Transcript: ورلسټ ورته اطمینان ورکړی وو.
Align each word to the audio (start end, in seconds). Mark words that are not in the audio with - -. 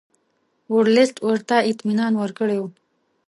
ورلسټ 0.75 1.15
ورته 1.27 1.55
اطمینان 1.71 2.13
ورکړی 2.17 2.57
وو. 2.59 2.69